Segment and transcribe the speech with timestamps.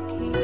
[0.00, 0.43] communicate.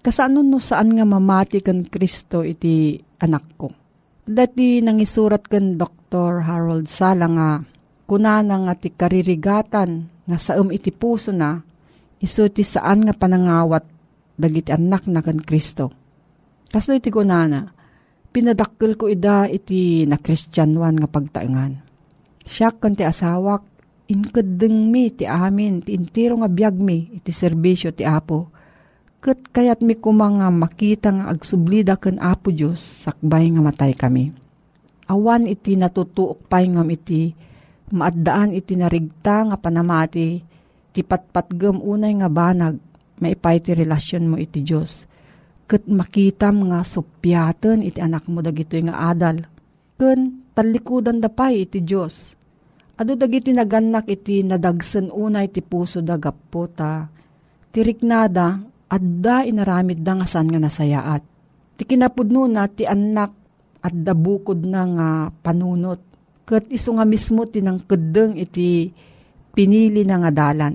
[0.00, 3.68] Kasano no saan nga mamati kan Kristo iti anak ko.
[4.24, 6.40] Dati nangisurat kan Dr.
[6.40, 7.48] Harold Sala nga
[8.08, 11.60] kunana nga ti karirigatan nga saum iti puso na
[12.16, 13.84] iso ti saan nga panangawat
[14.40, 15.92] dagiti anak na kan Kristo.
[16.72, 17.68] Kaso iti kunana,
[18.32, 21.76] pinadakkel ko ida iti na Kristyanuan nga pagtaengan.
[22.40, 23.68] Siya kan ti asawak,
[24.08, 28.59] inkadeng mi ti amin, ti intiro nga biyag mi, iti serbisyo ti Apo
[29.20, 34.32] Kat kayat mi kumanga makita nga agsublida ken Apo Diyos sakbay nga matay kami.
[35.12, 37.36] Awan iti natutuok pay ngam iti
[37.92, 40.40] maaddaan iti narigta nga panamati
[40.96, 42.80] ti patpatgem unay nga banag
[43.20, 45.04] maipay ti relasyon mo iti Diyos.
[45.68, 49.44] Kat makitam nga supyaten iti anak mo dagito nga adal.
[50.00, 52.32] Ken talikudan da pay iti Diyos.
[52.96, 57.04] Ado dagiti naganak iti nadagsen unay ti puso da gapota.
[57.68, 61.22] Tiriknada adda inaramid da nga saan nga nasayaat.
[61.78, 63.32] Ti kinapudno na ti anak
[63.80, 66.02] at dabukod na nga panunot.
[66.44, 68.90] Kat iso nga mismo tinang kedeng iti
[69.54, 70.74] pinili na nga dalan.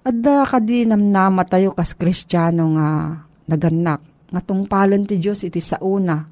[0.00, 2.88] Adda kadi namnama tayo kas kristyano nga
[3.50, 4.00] naganak.
[4.30, 6.24] Nga tungpalan ti Diyos iti sauna.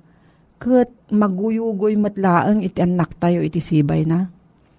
[0.57, 4.25] Kat maguyugoy matlaang iti anak tayo iti sibay na.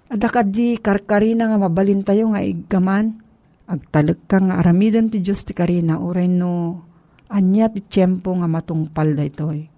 [0.10, 3.28] Adda kadi karkarina nga mabalin tayo nga igaman
[3.69, 6.81] agtalag ka nga aramidan ti Diyos ti karina uray no
[7.29, 9.69] anya ti tiyempo nga matungpal da itoy.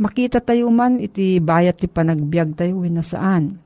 [0.00, 3.60] Makita tayo man iti bayat ti panagbiag tayo na saan.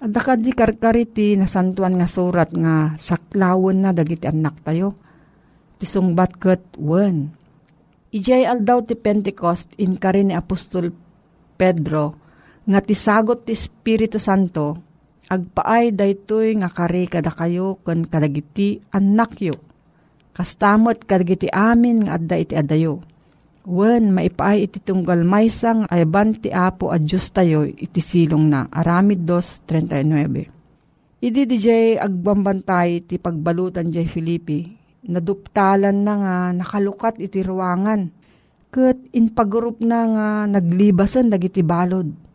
[0.00, 4.96] At di karkari ti nasantuan nga surat nga saklawon na dagiti anak tayo.
[5.76, 7.28] Ti sungbat kat wen.
[8.14, 10.88] Ijay aldaw ti Pentecost in kari ni Apostol
[11.60, 12.16] Pedro
[12.64, 14.85] nga ti sagot ti Espiritu Santo
[15.26, 19.54] agpaay daytoy nga kare kada kayo ken kadagiti anak yo.
[20.36, 23.02] Kastamot kadagiti amin nga adda iti adayo.
[23.66, 28.70] Wen maipaay iti tunggal maysang ayban ti apo a Diyos tayo iti silong na.
[28.70, 34.62] Aramid 2.39 Idi di jay agbambantay ti pagbalutan jay Filipi.
[35.06, 38.06] Naduptalan na nga nakalukat iti ruangan.
[38.70, 42.25] Kat in pagrup na nga naglibasan dagiti balod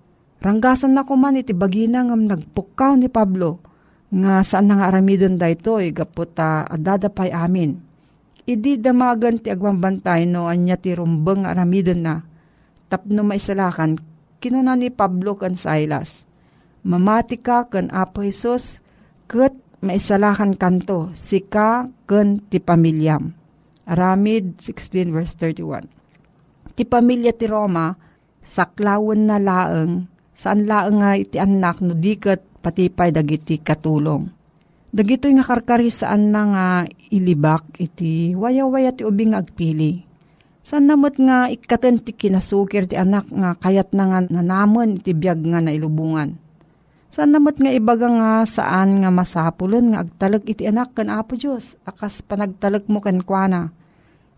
[0.42, 3.62] Ranggasan na kuman iti bagina ngam nagpukaw ni Pablo
[4.10, 7.78] nga saan nga aramidon da ito gaputa adadapay amin.
[8.50, 12.26] Idi damagan ti agwambantay no anya ti rumbeng aramidon na
[12.90, 14.02] tapno maisalakan
[14.42, 16.26] kinuna ni Pablo kan Silas.
[16.82, 18.82] Mamati ka kan Apo Jesus
[19.30, 19.54] ket
[19.86, 23.38] maisalakan kanto sika ken ti pamilyam.
[23.86, 25.86] Aramid 16 verse 31.
[26.74, 27.94] Ti pamilya ti Roma
[28.42, 30.11] saklawon na laeng
[30.42, 34.26] saan laeng nga iti anak no diket patipay dagiti katulong.
[34.90, 36.66] Dagito nga karkari saan na nga
[37.14, 40.02] ilibak iti waya-waya ti ubing agpili.
[40.66, 45.46] Saan namot nga ikaten ti kinasukir ti anak nga kayat na nga nanamon iti biyag
[45.46, 46.42] nga nailubungan.
[47.14, 51.78] Saan namot nga ibaga nga saan nga masapulon nga agtalag iti anak kan Apo Diyos
[51.86, 53.70] akas panagtalag mo kan kuana.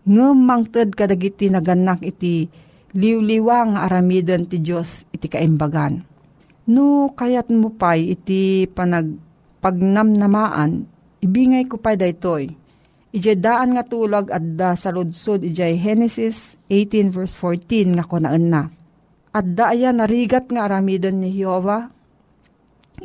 [0.03, 2.51] Ngem mangted kadagiti naganak iti
[2.93, 6.05] liwliwa nga aramidon ti Diyos iti kaimbagan.
[6.69, 9.19] No kayat mo pay iti panag
[9.59, 10.87] pagnamnamaan,
[11.19, 12.53] ibingay ko pay daytoy.
[13.13, 18.49] Ijay daan nga tulag at da sa ludsod ijay Genesis 18 verse 14 nga kunaan
[18.49, 18.63] na.
[19.33, 21.93] At daaya narigat nga aramidon ni Jehovah.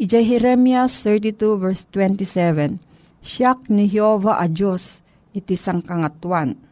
[0.01, 2.81] Ijay Jeremias 32 verse 27.
[3.21, 5.05] Siyak ni Jehovah a Diyos
[5.37, 6.68] iti sangkangatuan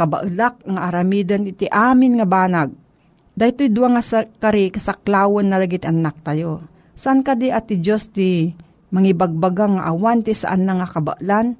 [0.00, 2.72] kabaulak nga aramidan iti amin nga banag.
[3.36, 6.64] Dahito dua nga kari kasaklawan na lagit anak tayo.
[6.96, 8.48] San ka di ati Diyos ti
[8.92, 11.56] mangibagbagang nga awan ti saan na nga kabaklan?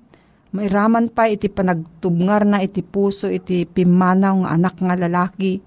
[0.50, 5.62] Mairaman pa iti panagtubngar na iti puso iti pimanaw nga anak nga lalaki,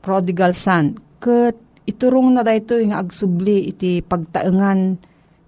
[0.00, 0.96] prodigal son.
[1.20, 4.96] Kat iturong na dahito nga agsubli iti pagtaengan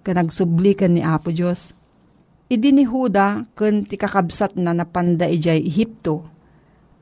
[0.05, 1.73] ka nagsubli ka ni Apo Diyos.
[2.45, 6.34] Idi ni Huda kun ti kakabsat na napanda ijay Ehipto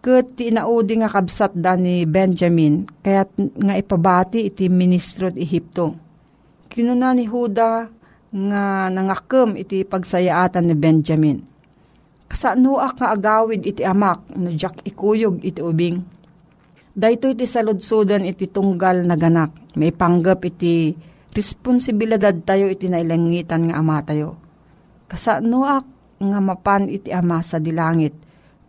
[0.04, 5.96] Kat tinaudi nga kabsat da ni Benjamin, kaya't nga ipabati iti ministro at Ehipto.
[6.68, 7.88] Kinuna ni Huda
[8.28, 11.40] nga nangakam iti pagsayaatan ni Benjamin.
[12.28, 16.04] Kasanuak nga agawid iti amak, no jak ikuyog iti ubing.
[16.92, 20.92] Dahito iti saludsudan iti tunggal na ganak, may panggap iti
[21.32, 24.36] responsibilidad tayo iti nailangitan nga ama tayo.
[25.08, 25.88] Kasanuak
[26.20, 28.12] nga mapan iti ama sa dilangit,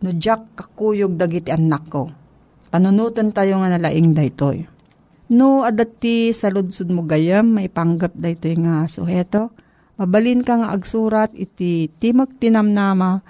[0.03, 2.09] no jak kakuyog dagiti anak ko.
[2.73, 4.67] Panunutan tayo nga nalaing daytoy.
[5.31, 9.49] No adati sa ludsud mo gayam, maipanggap daytoy nga suheto.
[9.95, 13.23] Mabalin ka nga agsurat iti Timog Tinamnama,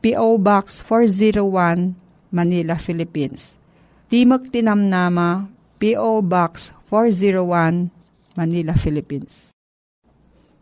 [0.00, 0.40] P.O.
[0.40, 1.92] Box 401,
[2.32, 3.60] Manila, Philippines.
[4.08, 6.24] Timog Tinamnama, P.O.
[6.24, 7.92] Box 401,
[8.40, 9.47] Manila, Philippines.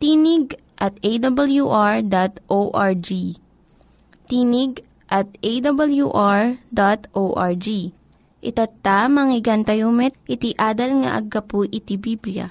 [0.00, 2.08] tinig at awr.org.
[4.24, 4.72] Tinig
[5.12, 6.56] at awr.org.
[8.40, 12.48] Itatta, manggigan tayo met, iti adal nga aggapu iti Biblia.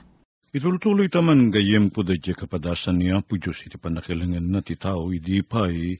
[0.53, 5.41] Itultuloy taman gayem po da kapadasan niya po Diyos iti panakilangan na ti tao, idi
[5.41, 5.97] pa'y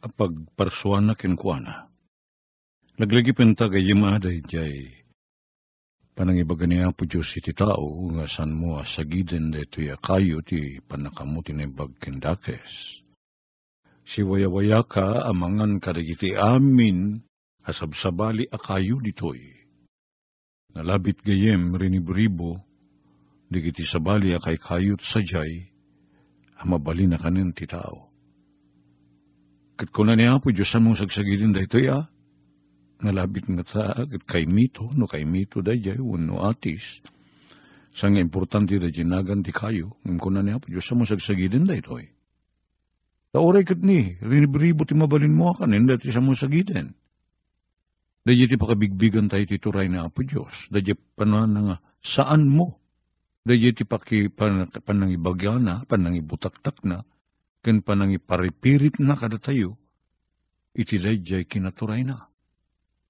[0.00, 1.92] apagparsuan na kinkwana.
[2.96, 5.05] Laglagi penta gayem aday jay
[6.16, 11.44] panangibaga niya po Diyos iti tao, nga san mo asagiden da ito kayo ti panakamu
[11.44, 13.04] tinibag kendakes.
[14.06, 17.20] Si waya-waya ka amangan kadagiti amin
[17.68, 19.60] asabsabali akayo ditoy.
[20.72, 22.64] Nalabit gayem rinibribo,
[23.52, 25.68] digiti sabali akay kayot sajay,
[26.56, 28.08] amabali na kanin ti tao.
[29.76, 32.08] Kat kuna niya po Diyos mong sagsagidin da ito ya,
[33.00, 33.84] nalabit nga ta
[34.24, 35.98] kay mito, no kay mito da jay,
[36.40, 37.00] atis.
[37.96, 41.76] Sa nga importante da jinagan di kayo, ng kuna niya po, Diyos mo sagsagidin da
[41.76, 42.12] ito eh.
[43.32, 46.92] Sa oray kat ni, rinibribo ti mabalin mo kanin, dati sa mo sagidin.
[48.26, 50.68] Da ti pakabigbigan tayo ti turay na po Diyos.
[50.68, 50.82] Da
[51.16, 52.80] panan nga, saan mo?
[53.46, 57.06] Da ti paki pan, panangibagya na, panangibutaktak na,
[57.64, 59.78] ken panangiparipirit na kada tayo,
[60.76, 62.28] iti dayjay kinaturay na.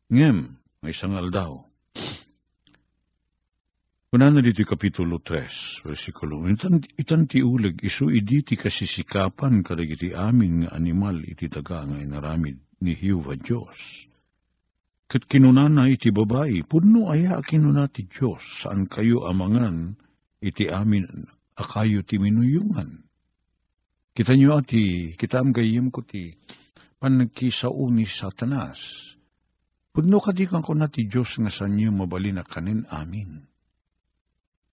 [0.07, 0.55] Ngem,
[0.87, 1.67] may sangal daw.
[4.07, 10.15] Kuna na dito kapitulo 3, versikulo, itan, itan ti uleg, isu idi ti kasisikapan kadagiti
[10.15, 12.55] amin nga animal iti taga nga inaramid
[12.87, 14.07] ni Hiuva Diyos.
[15.11, 19.99] Kat kinunana iti babae, puno aya kinuna ti Diyos, saan kayo amangan
[20.39, 21.27] iti amin
[21.59, 23.03] akayo ti minuyungan.
[24.15, 26.39] Kita nyo ati, kita am gayim ko ti,
[27.03, 29.16] panagkisao ni satanas.
[29.97, 33.49] Pudno kadikan ko na ti Diyos nga sa niyo mabalin kanin amin.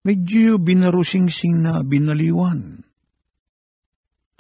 [0.04, 2.84] Medyo binarusing-sing na binaliwan.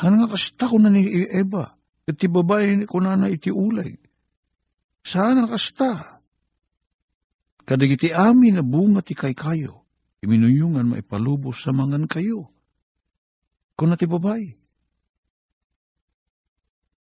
[0.04, 1.72] Han nga kasta ko na ni Eva,
[2.04, 3.96] at ti babae ko na na iti ulay.
[5.08, 6.20] Saan ang kasta?
[7.63, 9.88] Kadagiti amin na bunga ti kay kayo,
[10.20, 12.52] iminuyungan maipalubos sa mangan kayo.
[13.80, 14.52] Kung na ti babae,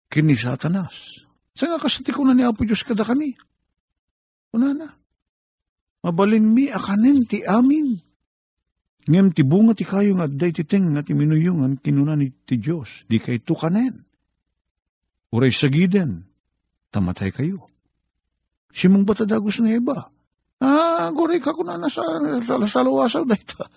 [0.07, 1.27] kini satanas.
[1.51, 3.35] Sa nga kasati ko na ni Apo Diyos kada kami.
[4.55, 4.87] Una na.
[5.99, 7.99] Mabalin mi akanin ti amin.
[9.05, 12.55] Ngem ti bunga ti kayo nga day ti ting nga ti minuyungan kinuna ni ti
[12.55, 13.03] Diyos.
[13.11, 14.07] Di kay tukanen.
[15.35, 16.23] Uray sagiden.
[16.95, 17.67] Tamatay kayo.
[18.71, 20.07] Simong batadagos na iba.
[20.63, 22.07] Ah, goray ka kuna na sa,
[22.39, 23.67] sa, sa dahita.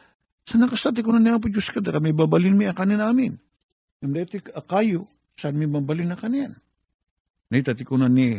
[0.46, 3.34] Sa nakastati ko na ni Apo Diyos kada kami babalin mi akanin amin.
[3.98, 6.54] Ngem dahiti kayo saan mi mabalin na kanyan?
[7.50, 8.38] Naitati ko na ni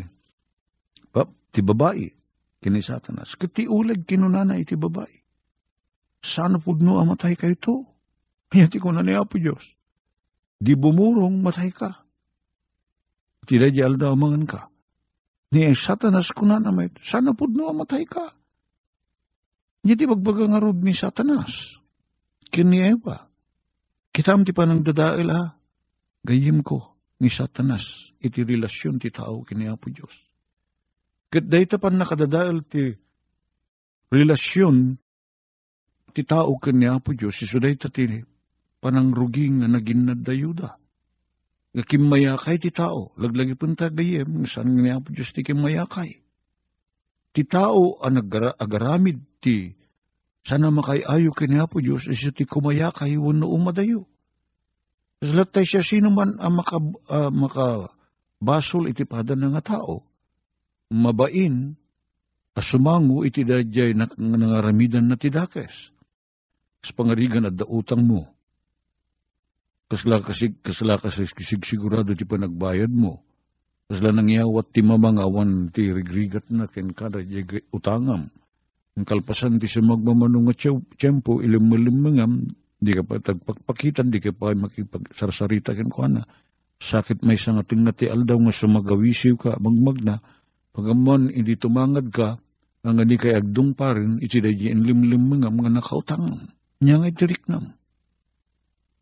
[1.12, 2.19] pap, ti babae,
[2.60, 3.36] kini satanas.
[3.36, 5.24] Kati ulag kinunana iti babae.
[6.20, 7.76] Sana pudno amatay kayo to.
[8.52, 9.64] Hayati ko na ni Apo Diyos.
[10.60, 12.04] Di bumurong matay ka.
[13.48, 14.62] Tila di alda amangan ka.
[15.56, 16.92] Ni satanas ko na namay.
[17.00, 18.36] Sana pudno amatay ka.
[19.86, 21.80] Hindi bagbaga nga rod ni satanas.
[22.52, 23.30] Kini Eva.
[24.12, 25.56] Kitam ti panang dadail ha
[26.26, 30.29] gayim ko ni satanas iti relasyon ti tao kini Apo Diyos.
[31.30, 32.90] Kat dayta pan nakadadaal ti
[34.10, 34.98] relasyon
[36.10, 38.10] ti tao kini Apo Diyos, iso dayta ti
[38.82, 40.74] panangruging nga naging nadayuda.
[41.70, 46.18] Nga kimayakay ti tao, laglagi punta gayem, saan nga Apo Diyos ti kimayakay.
[47.30, 48.26] Ti tao ang
[48.58, 49.78] agaramid ti
[50.42, 54.10] sana makayayo kini Apo Diyos, iso ti kumayakay wano umadayo.
[55.22, 60.09] Latay siya sino man ang maka, uh, makabasol iti pada nga tao.
[60.90, 61.78] Mabain,
[62.58, 65.94] asumango iti dadyay na, nangaramidan na tidakes.
[66.82, 68.26] Kas pangarigan at dautang mo.
[69.90, 73.22] Kasla kasig, kasla kasig, kasig sigurado ti panagbayad mo.
[73.90, 77.26] Kasla nangyawat ti mamangawan ti rigrigat na ken kada
[77.74, 78.30] utangam.
[78.98, 80.56] Ang kalpasan ti sa magmamanong nga
[80.98, 82.50] tiyempo ilim-ilim
[82.80, 86.24] Di ka pa tagpakpakitan, di ka pa makipagsarsarita ken ko na.
[86.80, 90.24] Sakit may nga tingati aldaw nga sumagawisiw ka, magmagna.
[90.80, 92.40] Pagamon, hindi tumangad ka,
[92.88, 96.48] ang hindi kay agdung pa rin, iti dahi limlim mga mga nakautang.
[96.80, 97.76] Nya ngay tiriknam.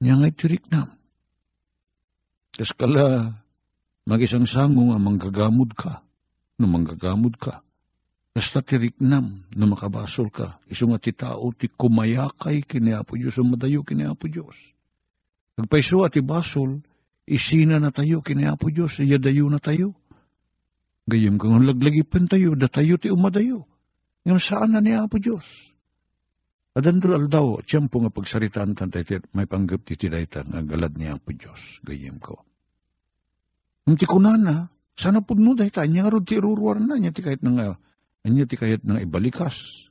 [0.02, 0.98] Nya ngay tiriknam.
[2.58, 3.38] Kas kala,
[4.10, 6.02] magisang sango nga manggagamod ka,
[6.58, 7.62] no manggagamod ka.
[8.34, 10.58] Basta tiriknam na makabasol ka.
[10.66, 14.58] Iso nga ti tao ti kumayakay kini Apo Diyos o madayo kini Apo Diyos.
[15.58, 16.82] Agpaiso at basol,
[17.30, 19.94] isina na tayo kini Apo Diyos, iyadayo na tayo.
[21.08, 23.64] Gayam kang laglagipan tayo, da tayo ti umadayo.
[24.28, 25.48] Ngayon saan na ni Apo Diyos?
[26.76, 31.32] Adandol aldaw, tiyempo nga pagsaritaan tan tayo, may panggap ti tidayta nga galad ni Apo
[31.32, 31.80] Diyos.
[31.88, 32.44] Gayam ko.
[33.88, 34.68] Ang ti kunana,
[35.00, 37.80] sana pudno dahi tayo, nga rod ti iruruar na niya ti kahit nga
[38.28, 39.88] Anya ti kayat nang ibalikas.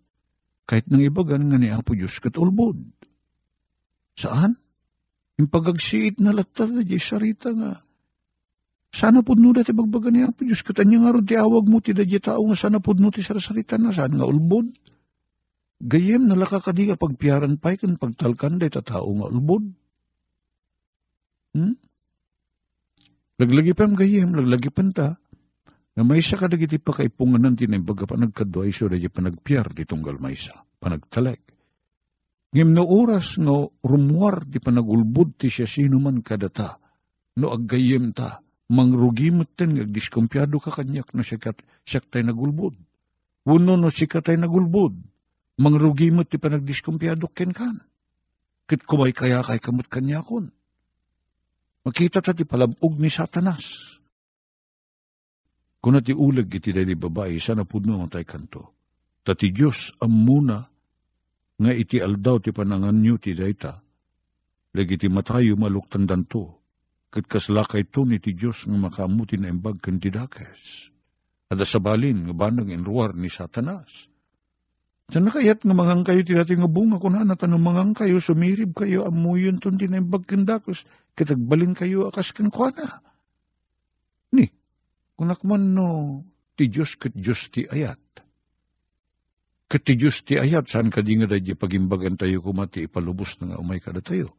[0.68, 2.76] Kahit nang ibagan nga ni Apo Diyos katulbod.
[4.12, 4.60] Saan?
[5.40, 7.85] Yung pagagsiit na latar na sarita nga.
[8.94, 10.62] Sana po no dati bagbagan ni Apo Diyos.
[10.66, 13.76] Katanya nga ron ti awag mo ti dadya tao nga sana po no ti sarasarita
[13.76, 13.92] na.
[13.92, 14.72] Saan nga ulbod?
[15.76, 19.68] Gayem na lakakadiga pagpiaran pa kan pagtalkan day tao nga ulbod.
[21.56, 21.76] Hmm?
[23.36, 25.20] Laglagi pa gayem, laglagi ta.
[25.96, 29.72] Nga may isa ka dagiti pa kay punganan tinimbaga pa nagkadwa iso da pa nagpiyar
[29.72, 31.40] di tunggal may isa, panagtalag.
[32.52, 36.76] Ngim no oras no rumuar di pa nagulbud ti siya sino man kadata,
[37.40, 42.74] no aggayem ta, mangrugimot ten nga diskumpyado ka kanyak na siya, kat, siya tay nagulbud.
[43.46, 44.94] Uno no siya tay nagulbud,
[45.62, 47.78] mangrugimot ti pa nagdiskumpyado ken kan.
[48.66, 50.50] Kit kumay kaya kay kamot kanyakon.
[51.86, 53.96] Makita ta ti palabog ni satanas
[55.86, 58.74] Kuna ti ulag iti day babae, sana pudno ang tay kanto.
[59.22, 60.66] Tati Diyos ang muna
[61.62, 63.78] nga iti aldaw ti panangan nyo ti dayta.
[64.74, 66.58] Lagi ti matayo maluktan danto.
[67.16, 70.92] Kat kaslakay to ni ti Diyos nga makamuti na imbag kan ti dakes.
[71.48, 74.12] At sabalin nga banang inruar ni Satanas.
[75.08, 78.76] Sa nakayat nga mangang kayo ti dati nga bunga kuna na tanong mangang kayo, sumirib
[78.76, 80.84] kayo, amuyon ton ti na imbag kan dakes.
[81.16, 83.00] Kitagbalin kayo akas kan kuana.
[84.36, 84.52] Ni,
[85.16, 85.88] Kunakman no,
[86.60, 88.02] ti Diyos kat Diyos ti ayat.
[89.72, 93.56] Kat ti Diyos ti ayat, saan ka di nga da pagimbagan tayo kumati, ipalubos na
[93.56, 94.36] nga umay kada tayo.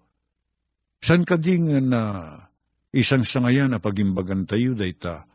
[1.02, 2.02] Saan ka di nga na
[2.98, 5.30] isang sangayan na pagimbagan tayo, dayta,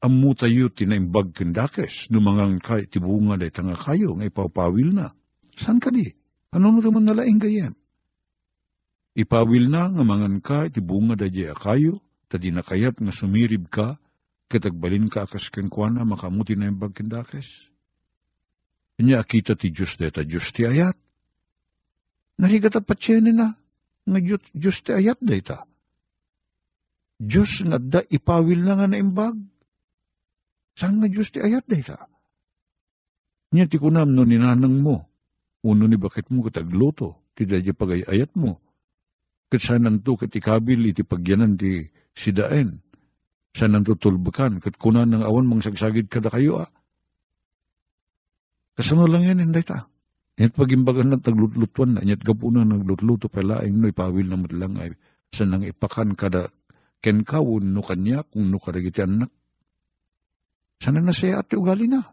[0.00, 5.12] amu tayo tinaimbag kendakes, numangang kay tibunga day nga kayo, nga ipapawil na.
[5.52, 6.08] Saan ka di?
[6.56, 7.76] Ano mo naman nalaing gayem?
[9.12, 12.00] Ipawil na nga mangan ka, tibunga day kayo,
[12.32, 14.00] tadi na kayat nga sumirib ka,
[14.48, 17.68] katagbalin ka akas kenkwana, makamuti na imbag kendakes.
[19.02, 20.94] Nya akita ti Diyos deta Diyos ti ayat.
[22.40, 23.48] Narigata patsyenin na
[24.08, 24.18] nga
[24.52, 25.68] Diyos ti ayat deta.
[27.22, 29.38] Diyos nga da ipawil na nga na imbag.
[30.74, 32.10] Saan nga Diyos ti ayat deta?
[33.54, 35.06] Nya ti kunam no ninanang mo.
[35.62, 37.22] Uno ni bakit mo katagluto.
[37.38, 38.58] Ti dadya pagay ayat mo.
[39.46, 42.82] Kat saan to kat ikabil iti pagyanan ti sidaen.
[43.54, 44.58] Saan nanto tulbukan.
[44.58, 46.70] Kat kunan ng awan mang sagsagid kada kayo ah
[48.72, 49.84] Kasano lang yan, hindi ta.
[50.40, 54.96] Yan pagimbagan na taglutlutuan na, yan gapunan naglutluto pala, ay no ipawil na matlang ay
[55.28, 56.48] sanang ipakan kada
[57.02, 59.28] ken kawun no kanya kung no karagiti anak.
[60.78, 62.06] Sana na siya ati ugali na.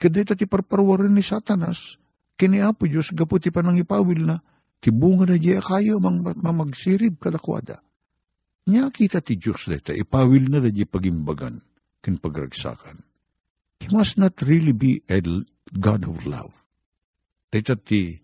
[0.00, 2.00] Kada ita ti parparwarin ni satanas,
[2.40, 4.42] kini apo Diyos gaputi pa nang ipawil na,
[4.82, 7.84] ti bunga na diya kayo mang mamagsirib kadakwada.
[8.66, 11.62] Nya kita ti Diyos dita, ipawil na da pagimbagan,
[12.02, 13.04] kin pagragsakan.
[13.82, 15.18] He must not really be a
[15.74, 16.54] God of love.
[17.50, 18.22] Dito ti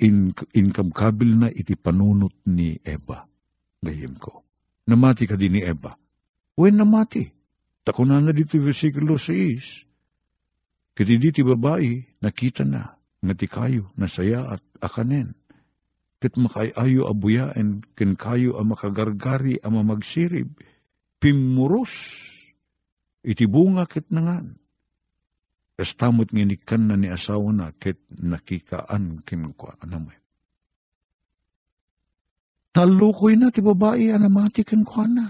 [0.00, 3.28] in, income kabil na iti panunot ni Eva.
[3.84, 4.47] Gayem ko.
[4.88, 5.92] Namati ka din ni Eva.
[6.56, 7.28] When namati?
[7.84, 9.84] Takunan na dito versikulo 6.
[10.96, 15.36] Kiti diti babae, nakita na, nga ti kayo, nasaya at akanen.
[16.18, 20.50] Kat makayayo abuyaen, ken kayo ang makagargari ang mamagsirib,
[21.22, 21.94] pimuros
[23.22, 24.58] iti bunga ket nangan.
[25.78, 30.18] Kastamot nginikan na ni asawa na ket nakikaan kinkwa anamay.
[32.72, 35.26] Talukoy na ti babae anamati kinkwa na.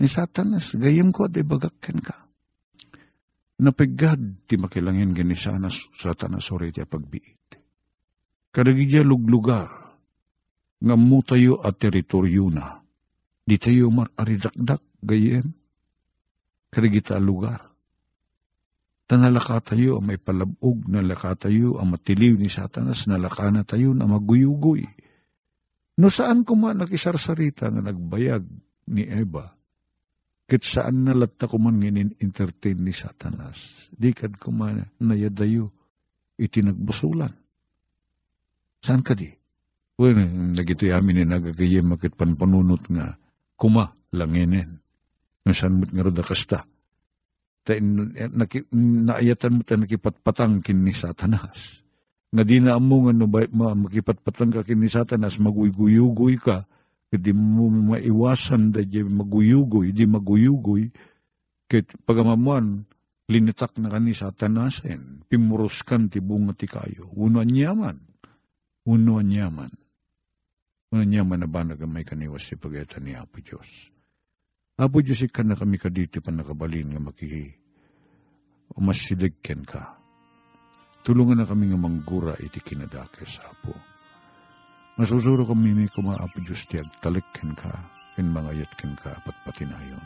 [0.00, 2.16] Ni satanas, gayem ko di bagakken ka.
[3.62, 4.18] Napigad
[4.48, 7.60] ti makilangin gani sana satanas ori ti pagbiit.
[8.52, 9.70] Kadagidya luglugar,
[10.82, 12.82] nga mo tayo at teritoryo na.
[13.46, 15.54] Di tayo maridakdak gayem
[16.72, 17.68] karigita lugar.
[19.04, 24.88] Tanalaka tayo may palabog, nalaka tayo ang matiliw ni satanas, nalaka na tayo na maguyugoy.
[26.00, 28.44] No saan ko man nakisarsarita nga nagbayag
[28.88, 29.52] ni Eva,
[30.48, 35.68] kit saan nalatta ko man nginin entertain ni satanas, di kad ko man nayadayo
[36.40, 37.32] iti nagbusulan.
[38.82, 39.30] Saan ka di?
[40.00, 40.16] Well,
[40.56, 43.20] nagito yamin ni nagagayem makit panpanunot nga
[43.60, 44.80] kuma langinin
[45.44, 46.64] nga saan mo't nga roda kasta.
[47.62, 51.84] Ta, naki, naayatan mo ta nakipatpatang kin ni satanas.
[52.32, 56.64] Nga di na mo nga no, ma, makipatpatang ka kin ni satanas, maguyuguyugoy ka,
[57.12, 60.88] di mo maiwasan da di maguyugoy, di maguyugoy,
[61.68, 62.88] kit pagamamuan,
[63.28, 68.00] linitak na ka ni satanasen, pimuros kan ti bunga ti kayo, uno anyaman,
[68.88, 69.72] uno anyaman.
[70.92, 73.88] Uno anyaman na ba nagamay kaniwas si pagayatan ni Apo Diyos.
[74.76, 77.56] Apo Diyos ikan na kami kaditi pa nakabalin nga maki
[78.76, 80.01] umasiligken ka.
[81.02, 83.74] Tulungan na kami nga manggura iti kinadakes, Apo.
[84.94, 87.74] Masusuro kami ni kuma Apo Diyos ti agtalikken ka,
[88.22, 90.04] in mga yatken ka, apat patinayon.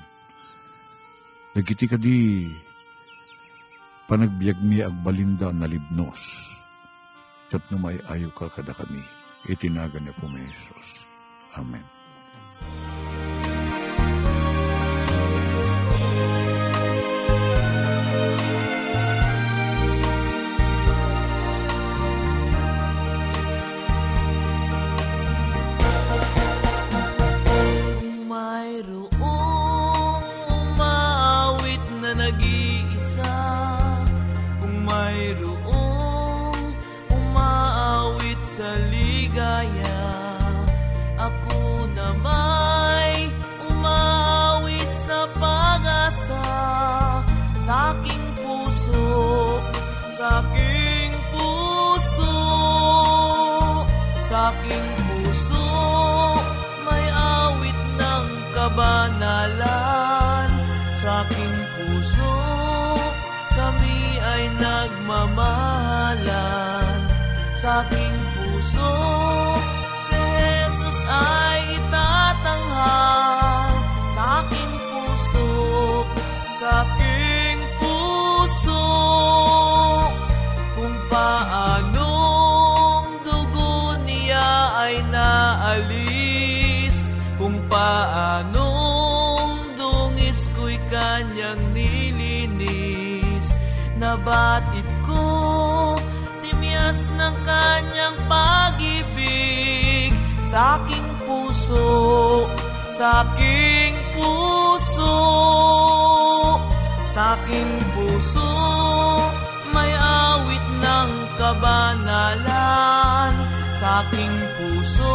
[1.52, 2.48] Nagiti ka di
[4.08, 6.48] panagbiag mi agbalinda na libnos.
[7.52, 9.04] Kat numay ayo ka kada kami,
[9.52, 10.88] itinaga ni po Jesus.
[11.60, 11.84] Amen.
[54.34, 55.70] Aking puso.
[56.82, 60.50] May awit ng kabanalan
[60.98, 62.34] sa aking puso.
[63.54, 67.06] Kami ay nagmamahalan
[67.54, 68.90] sa aking puso.
[70.10, 73.78] Si Jesus ay itatanghal
[74.10, 76.02] sa aking puso
[76.58, 76.82] sa
[94.26, 95.22] Nabatid ko
[96.42, 100.10] timyas ng kanyang pag-ibig.
[100.42, 102.50] Sa aking puso,
[102.90, 105.14] sa aking puso
[107.06, 108.50] Sa aking puso
[109.70, 113.30] may awit ng kabanalan
[113.78, 115.14] Sa aking puso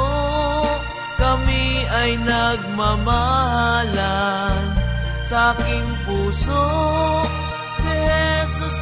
[1.20, 4.72] kami ay nagmamahalan.
[5.28, 6.64] Sa aking puso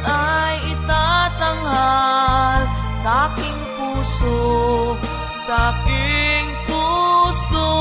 [0.04, 2.62] ay itatanghal
[3.00, 4.96] Sa aking puso,
[5.44, 7.72] sa aking puso.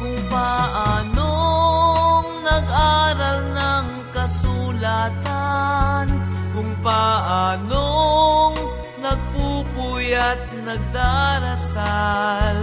[0.00, 6.06] Kung paanong nag-aral ng kasulatan
[6.52, 8.54] Kung paanong
[9.00, 12.56] nagpupuyat nagdarasal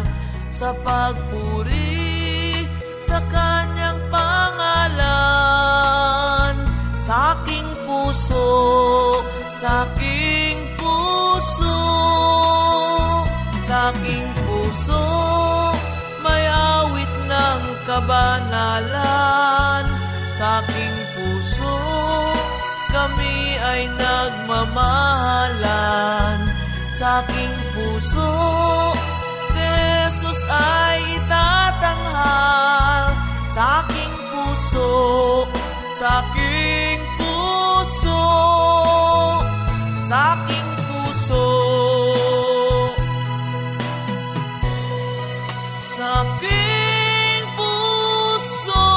[0.49, 2.19] Sa pagpuri
[2.99, 6.08] sa kanyang pangalan
[7.09, 8.45] Sa aking puso,
[9.57, 11.81] sa aking puso
[13.65, 15.01] Sa aking puso
[16.21, 19.89] may awit ng kabanalan.
[20.37, 21.81] Sa aking puso
[22.93, 26.45] kami ay nagmamahalan.
[26.93, 28.29] Sa aking puso
[29.49, 33.17] si Jesus ay itatanghal.
[33.49, 35.49] Sa aking puso,
[35.99, 38.23] sa aking puso
[40.07, 41.47] Sa aking puso
[45.91, 48.87] Sa aking puso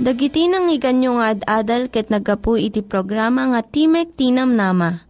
[0.00, 5.09] Dagiti nang iganyo nga ad-adal ket nagapu iti programa nga Timek Tinam Nama.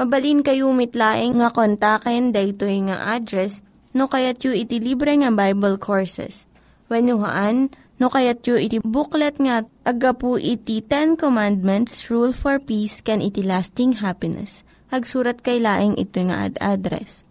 [0.00, 3.60] Mabalin kayo mitlaing nga kontaken daytoy nga address
[3.92, 6.48] no kayat yu iti libre nga Bible Courses.
[6.88, 7.68] When haan,
[8.00, 13.44] no kayat yu iti booklet nga agapu iti Ten Commandments, Rule for Peace, can iti
[13.44, 14.64] lasting happiness.
[14.88, 17.28] Hagsurat kay laing ito nga ad address.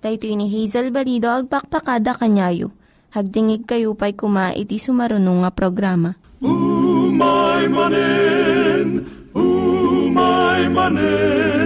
[0.00, 2.72] Dahito ini Hazel Balido, agpakpakada kanyayo.
[3.12, 6.16] Hagdingig kayo pa'y kuma iti sumarunong nga programa.
[6.40, 9.04] Umay manen,
[9.36, 11.65] umay manen.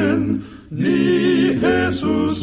[1.61, 2.42] Jesús